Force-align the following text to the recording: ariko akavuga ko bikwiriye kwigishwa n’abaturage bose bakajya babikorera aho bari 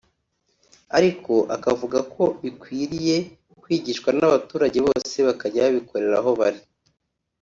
ariko 0.97 1.33
akavuga 1.55 1.99
ko 2.13 2.23
bikwiriye 2.41 3.17
kwigishwa 3.61 4.09
n’abaturage 4.17 4.77
bose 4.87 5.15
bakajya 5.27 5.61
babikorera 5.65 6.17
aho 6.21 6.31
bari 6.39 6.61